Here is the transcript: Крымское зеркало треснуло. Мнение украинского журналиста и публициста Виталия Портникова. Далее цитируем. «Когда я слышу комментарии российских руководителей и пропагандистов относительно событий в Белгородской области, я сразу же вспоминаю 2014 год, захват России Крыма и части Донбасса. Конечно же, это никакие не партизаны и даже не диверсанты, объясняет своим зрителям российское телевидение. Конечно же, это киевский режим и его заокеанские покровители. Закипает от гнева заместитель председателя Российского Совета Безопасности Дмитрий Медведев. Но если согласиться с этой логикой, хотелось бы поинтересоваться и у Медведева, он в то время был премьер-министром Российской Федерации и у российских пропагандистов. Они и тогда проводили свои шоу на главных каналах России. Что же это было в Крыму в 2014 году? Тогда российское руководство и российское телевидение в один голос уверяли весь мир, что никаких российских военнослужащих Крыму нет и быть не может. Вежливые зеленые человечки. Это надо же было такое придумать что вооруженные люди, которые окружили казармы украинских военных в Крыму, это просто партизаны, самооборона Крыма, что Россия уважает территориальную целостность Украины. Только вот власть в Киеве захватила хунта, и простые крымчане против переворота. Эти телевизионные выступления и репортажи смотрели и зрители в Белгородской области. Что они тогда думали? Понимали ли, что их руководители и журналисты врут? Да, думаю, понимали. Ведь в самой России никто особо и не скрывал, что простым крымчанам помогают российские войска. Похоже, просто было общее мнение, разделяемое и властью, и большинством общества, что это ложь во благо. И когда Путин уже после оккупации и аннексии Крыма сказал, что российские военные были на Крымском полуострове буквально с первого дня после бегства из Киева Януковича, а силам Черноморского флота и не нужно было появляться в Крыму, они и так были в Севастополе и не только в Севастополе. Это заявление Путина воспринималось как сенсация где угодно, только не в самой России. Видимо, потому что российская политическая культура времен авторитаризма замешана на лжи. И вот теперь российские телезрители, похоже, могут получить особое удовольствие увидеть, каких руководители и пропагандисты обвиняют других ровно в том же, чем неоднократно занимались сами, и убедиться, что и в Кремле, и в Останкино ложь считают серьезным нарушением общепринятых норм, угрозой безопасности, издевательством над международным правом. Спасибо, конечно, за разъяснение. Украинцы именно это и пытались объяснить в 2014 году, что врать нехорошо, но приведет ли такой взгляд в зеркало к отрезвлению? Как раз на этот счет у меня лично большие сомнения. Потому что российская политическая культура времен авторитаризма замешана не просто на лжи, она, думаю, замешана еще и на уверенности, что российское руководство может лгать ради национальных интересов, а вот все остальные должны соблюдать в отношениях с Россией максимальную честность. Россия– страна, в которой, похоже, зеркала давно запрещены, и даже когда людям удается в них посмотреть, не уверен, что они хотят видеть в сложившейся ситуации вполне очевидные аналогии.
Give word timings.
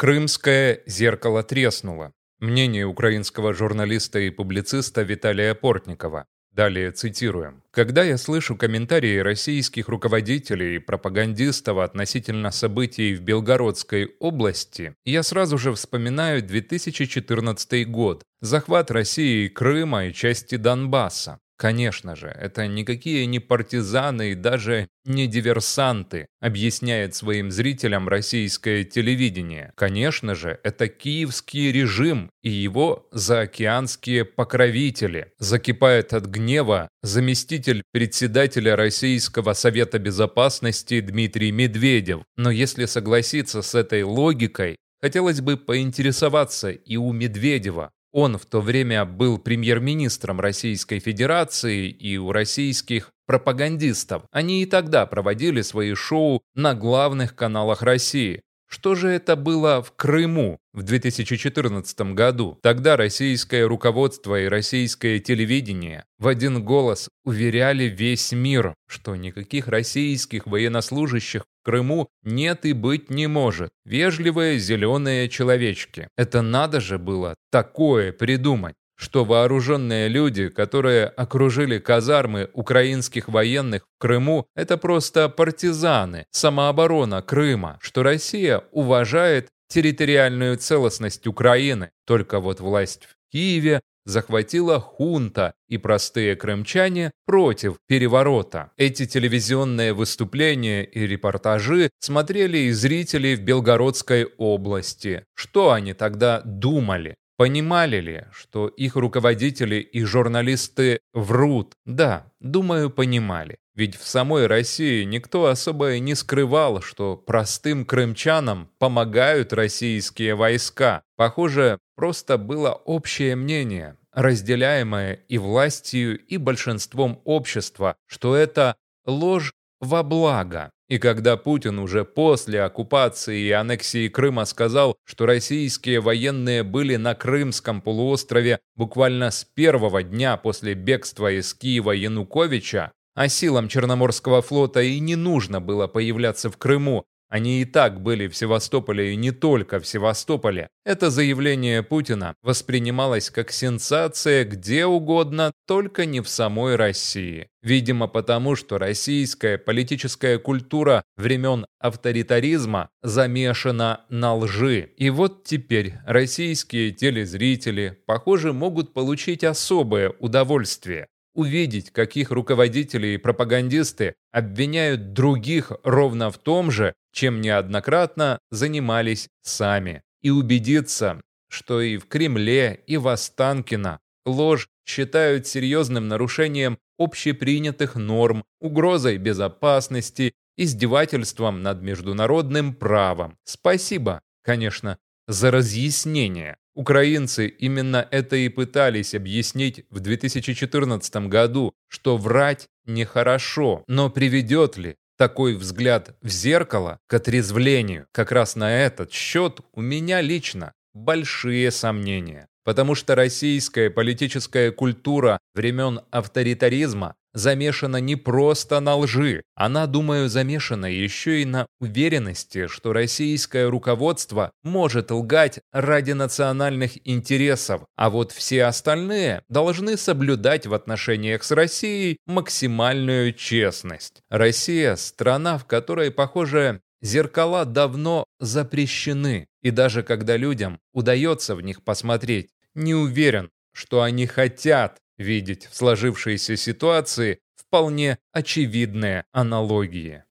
Крымское 0.00 0.80
зеркало 0.86 1.42
треснуло. 1.42 2.12
Мнение 2.38 2.86
украинского 2.86 3.52
журналиста 3.52 4.18
и 4.18 4.30
публициста 4.30 5.02
Виталия 5.02 5.54
Портникова. 5.54 6.24
Далее 6.52 6.90
цитируем. 6.90 7.62
«Когда 7.70 8.02
я 8.02 8.16
слышу 8.16 8.56
комментарии 8.56 9.18
российских 9.18 9.90
руководителей 9.90 10.76
и 10.76 10.78
пропагандистов 10.78 11.76
относительно 11.76 12.50
событий 12.50 13.14
в 13.14 13.20
Белгородской 13.20 14.16
области, 14.20 14.94
я 15.04 15.22
сразу 15.22 15.58
же 15.58 15.74
вспоминаю 15.74 16.42
2014 16.42 17.86
год, 17.86 18.22
захват 18.40 18.90
России 18.90 19.48
Крыма 19.48 20.06
и 20.06 20.14
части 20.14 20.56
Донбасса. 20.56 21.40
Конечно 21.60 22.16
же, 22.16 22.28
это 22.28 22.66
никакие 22.66 23.26
не 23.26 23.38
партизаны 23.38 24.30
и 24.30 24.34
даже 24.34 24.88
не 25.04 25.26
диверсанты, 25.26 26.26
объясняет 26.40 27.14
своим 27.14 27.50
зрителям 27.50 28.08
российское 28.08 28.82
телевидение. 28.82 29.70
Конечно 29.74 30.34
же, 30.34 30.58
это 30.62 30.88
киевский 30.88 31.70
режим 31.70 32.30
и 32.42 32.48
его 32.48 33.06
заокеанские 33.12 34.24
покровители. 34.24 35.34
Закипает 35.38 36.14
от 36.14 36.24
гнева 36.24 36.88
заместитель 37.02 37.82
председателя 37.92 38.74
Российского 38.74 39.52
Совета 39.52 39.98
Безопасности 39.98 41.00
Дмитрий 41.00 41.52
Медведев. 41.52 42.22
Но 42.38 42.50
если 42.50 42.86
согласиться 42.86 43.60
с 43.60 43.74
этой 43.74 44.02
логикой, 44.02 44.76
хотелось 45.02 45.42
бы 45.42 45.58
поинтересоваться 45.58 46.70
и 46.70 46.96
у 46.96 47.12
Медведева, 47.12 47.90
он 48.12 48.38
в 48.38 48.46
то 48.46 48.60
время 48.60 49.04
был 49.04 49.38
премьер-министром 49.38 50.40
Российской 50.40 50.98
Федерации 50.98 51.88
и 51.88 52.16
у 52.16 52.32
российских 52.32 53.10
пропагандистов. 53.26 54.24
Они 54.32 54.62
и 54.62 54.66
тогда 54.66 55.06
проводили 55.06 55.62
свои 55.62 55.94
шоу 55.94 56.42
на 56.54 56.74
главных 56.74 57.34
каналах 57.34 57.82
России. 57.82 58.42
Что 58.72 58.94
же 58.94 59.08
это 59.08 59.34
было 59.34 59.82
в 59.82 59.92
Крыму 59.96 60.58
в 60.72 60.84
2014 60.84 62.00
году? 62.14 62.56
Тогда 62.62 62.96
российское 62.96 63.64
руководство 63.66 64.40
и 64.40 64.46
российское 64.46 65.18
телевидение 65.18 66.04
в 66.20 66.28
один 66.28 66.64
голос 66.64 67.08
уверяли 67.24 67.84
весь 67.84 68.30
мир, 68.30 68.74
что 68.86 69.16
никаких 69.16 69.66
российских 69.66 70.46
военнослужащих 70.46 71.42
Крыму 71.62 72.08
нет 72.22 72.64
и 72.64 72.72
быть 72.72 73.10
не 73.10 73.26
может. 73.26 73.70
Вежливые 73.84 74.58
зеленые 74.58 75.28
человечки. 75.28 76.08
Это 76.16 76.42
надо 76.42 76.80
же 76.80 76.98
было 76.98 77.34
такое 77.50 78.12
придумать 78.12 78.74
что 79.00 79.24
вооруженные 79.24 80.08
люди, 80.08 80.50
которые 80.50 81.06
окружили 81.06 81.78
казармы 81.78 82.50
украинских 82.52 83.28
военных 83.28 83.84
в 83.84 83.98
Крыму, 83.98 84.46
это 84.54 84.76
просто 84.76 85.30
партизаны, 85.30 86.26
самооборона 86.30 87.22
Крыма, 87.22 87.78
что 87.80 88.02
Россия 88.02 88.62
уважает 88.72 89.48
территориальную 89.68 90.58
целостность 90.58 91.26
Украины. 91.26 91.90
Только 92.04 92.40
вот 92.40 92.60
власть 92.60 93.04
в 93.04 93.32
Киеве 93.32 93.80
захватила 94.04 94.80
хунта, 94.80 95.54
и 95.68 95.78
простые 95.78 96.36
крымчане 96.36 97.12
против 97.26 97.76
переворота. 97.86 98.72
Эти 98.76 99.06
телевизионные 99.06 99.92
выступления 99.92 100.84
и 100.84 101.06
репортажи 101.06 101.90
смотрели 102.00 102.58
и 102.58 102.72
зрители 102.72 103.34
в 103.34 103.42
Белгородской 103.42 104.24
области. 104.38 105.24
Что 105.34 105.72
они 105.72 105.94
тогда 105.94 106.42
думали? 106.44 107.14
Понимали 107.36 108.00
ли, 108.00 108.24
что 108.32 108.68
их 108.68 108.96
руководители 108.96 109.76
и 109.76 110.04
журналисты 110.04 111.00
врут? 111.14 111.72
Да, 111.86 112.30
думаю, 112.40 112.90
понимали. 112.90 113.56
Ведь 113.80 113.96
в 113.96 114.06
самой 114.06 114.46
России 114.46 115.04
никто 115.04 115.46
особо 115.46 115.94
и 115.94 116.00
не 116.00 116.14
скрывал, 116.14 116.82
что 116.82 117.16
простым 117.16 117.86
крымчанам 117.86 118.68
помогают 118.78 119.54
российские 119.54 120.34
войска. 120.34 121.02
Похоже, 121.16 121.78
просто 121.96 122.36
было 122.36 122.72
общее 122.72 123.36
мнение, 123.36 123.96
разделяемое 124.12 125.14
и 125.14 125.38
властью, 125.38 126.22
и 126.26 126.36
большинством 126.36 127.22
общества, 127.24 127.96
что 128.06 128.36
это 128.36 128.76
ложь 129.06 129.54
во 129.80 130.02
благо. 130.02 130.70
И 130.90 130.98
когда 130.98 131.38
Путин 131.38 131.78
уже 131.78 132.04
после 132.04 132.62
оккупации 132.62 133.46
и 133.46 133.50
аннексии 133.50 134.08
Крыма 134.08 134.44
сказал, 134.44 134.96
что 135.06 135.24
российские 135.24 136.00
военные 136.00 136.64
были 136.64 136.96
на 136.96 137.14
Крымском 137.14 137.80
полуострове 137.80 138.58
буквально 138.76 139.30
с 139.30 139.44
первого 139.44 140.02
дня 140.02 140.36
после 140.36 140.74
бегства 140.74 141.32
из 141.32 141.54
Киева 141.54 141.92
Януковича, 141.92 142.92
а 143.14 143.28
силам 143.28 143.68
Черноморского 143.68 144.42
флота 144.42 144.80
и 144.82 145.00
не 145.00 145.16
нужно 145.16 145.60
было 145.60 145.86
появляться 145.86 146.50
в 146.50 146.56
Крыму, 146.56 147.06
они 147.30 147.62
и 147.62 147.64
так 147.64 148.02
были 148.02 148.26
в 148.26 148.36
Севастополе 148.36 149.12
и 149.12 149.16
не 149.16 149.30
только 149.30 149.78
в 149.78 149.86
Севастополе. 149.86 150.68
Это 150.84 151.10
заявление 151.10 151.84
Путина 151.84 152.34
воспринималось 152.42 153.30
как 153.30 153.52
сенсация 153.52 154.44
где 154.44 154.84
угодно, 154.84 155.52
только 155.64 156.06
не 156.06 156.22
в 156.22 156.28
самой 156.28 156.74
России. 156.74 157.46
Видимо, 157.62 158.08
потому 158.08 158.56
что 158.56 158.78
российская 158.78 159.58
политическая 159.58 160.38
культура 160.38 161.04
времен 161.16 161.66
авторитаризма 161.78 162.88
замешана 163.02 164.00
на 164.08 164.34
лжи. 164.34 164.90
И 164.96 165.08
вот 165.10 165.44
теперь 165.44 165.94
российские 166.06 166.90
телезрители, 166.90 168.02
похоже, 168.06 168.52
могут 168.52 168.92
получить 168.92 169.44
особое 169.44 170.12
удовольствие 170.18 171.06
увидеть, 171.40 171.90
каких 171.90 172.30
руководители 172.30 173.08
и 173.08 173.16
пропагандисты 173.16 174.14
обвиняют 174.30 175.12
других 175.12 175.72
ровно 175.82 176.30
в 176.30 176.38
том 176.38 176.70
же, 176.70 176.92
чем 177.12 177.40
неоднократно 177.40 178.38
занимались 178.50 179.28
сами, 179.42 180.02
и 180.22 180.30
убедиться, 180.30 181.20
что 181.48 181.80
и 181.80 181.96
в 181.96 182.06
Кремле, 182.06 182.80
и 182.86 182.96
в 182.98 183.08
Останкино 183.08 183.98
ложь 184.26 184.68
считают 184.86 185.46
серьезным 185.46 186.08
нарушением 186.08 186.78
общепринятых 186.98 187.96
норм, 187.96 188.44
угрозой 188.60 189.16
безопасности, 189.16 190.34
издевательством 190.56 191.62
над 191.62 191.80
международным 191.80 192.74
правом. 192.74 193.38
Спасибо, 193.44 194.20
конечно, 194.42 194.98
за 195.30 195.50
разъяснение. 195.52 196.56
Украинцы 196.74 197.46
именно 197.46 198.06
это 198.10 198.36
и 198.36 198.48
пытались 198.48 199.14
объяснить 199.14 199.84
в 199.90 200.00
2014 200.00 201.28
году, 201.28 201.72
что 201.88 202.16
врать 202.16 202.66
нехорошо, 202.84 203.84
но 203.86 204.10
приведет 204.10 204.76
ли 204.76 204.96
такой 205.16 205.54
взгляд 205.54 206.16
в 206.20 206.28
зеркало 206.28 206.98
к 207.06 207.14
отрезвлению? 207.14 208.06
Как 208.12 208.32
раз 208.32 208.56
на 208.56 208.72
этот 208.72 209.12
счет 209.12 209.60
у 209.72 209.80
меня 209.80 210.20
лично 210.20 210.72
большие 210.94 211.70
сомнения. 211.70 212.48
Потому 212.64 212.94
что 212.94 213.14
российская 213.14 213.90
политическая 213.90 214.70
культура 214.70 215.38
времен 215.54 216.00
авторитаризма 216.10 217.14
замешана 217.32 217.98
не 217.98 218.16
просто 218.16 218.80
на 218.80 218.96
лжи, 218.96 219.42
она, 219.54 219.86
думаю, 219.86 220.28
замешана 220.28 220.86
еще 220.86 221.42
и 221.42 221.44
на 221.44 221.66
уверенности, 221.80 222.66
что 222.66 222.92
российское 222.92 223.68
руководство 223.68 224.50
может 224.62 225.10
лгать 225.10 225.60
ради 225.72 226.12
национальных 226.12 227.06
интересов, 227.08 227.82
а 227.96 228.10
вот 228.10 228.32
все 228.32 228.64
остальные 228.64 229.42
должны 229.48 229.96
соблюдать 229.96 230.66
в 230.66 230.74
отношениях 230.74 231.44
с 231.44 231.52
Россией 231.52 232.18
максимальную 232.26 233.32
честность. 233.32 234.22
Россия– 234.28 234.96
страна, 234.96 235.58
в 235.58 235.66
которой, 235.66 236.10
похоже, 236.10 236.80
зеркала 237.02 237.64
давно 237.64 238.24
запрещены, 238.38 239.48
и 239.62 239.70
даже 239.70 240.02
когда 240.02 240.36
людям 240.36 240.80
удается 240.92 241.54
в 241.54 241.60
них 241.60 241.82
посмотреть, 241.82 242.50
не 242.74 242.94
уверен, 242.94 243.50
что 243.72 244.02
они 244.02 244.26
хотят 244.26 244.98
видеть 245.18 245.66
в 245.66 245.76
сложившейся 245.76 246.56
ситуации 246.56 247.40
вполне 247.54 248.18
очевидные 248.32 249.24
аналогии. 249.32 250.24